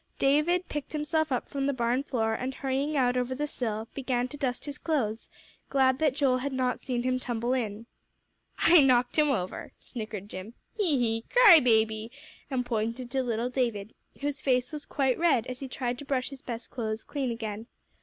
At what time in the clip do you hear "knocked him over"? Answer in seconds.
8.81-9.73